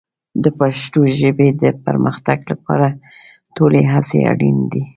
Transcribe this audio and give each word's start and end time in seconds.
د 0.43 0.45
پښتو 0.59 1.01
ژبې 1.19 1.49
د 1.61 1.63
پرمختګ 1.85 2.37
لپاره 2.51 2.87
ټولې 3.55 3.81
هڅې 3.93 4.19
اړین 4.31 4.57
دي. 4.71 4.83